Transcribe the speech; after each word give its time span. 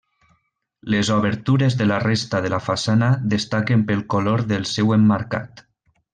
Les 0.93 1.11
obertures 1.15 1.75
de 1.81 1.87
la 1.91 1.99
resta 2.05 2.41
de 2.47 2.51
la 2.55 2.61
façana 2.69 3.11
destaquen 3.35 3.85
pel 3.93 4.03
color 4.15 4.45
del 4.55 4.67
seu 4.73 4.97
emmarcat. 4.99 5.65